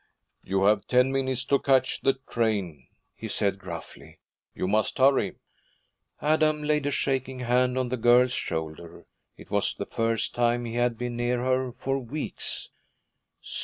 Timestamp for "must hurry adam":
4.67-6.63